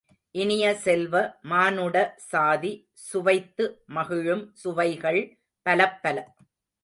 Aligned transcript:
இனிய 0.35 0.65
செல்வ, 0.75 1.15
மானுட 1.41 1.97
சாதி 2.29 2.71
சுவைத்து 3.03 3.65
மகிழும் 3.87 4.43
சுவைகள் 4.53 5.21
பலப்பல. 5.65 6.17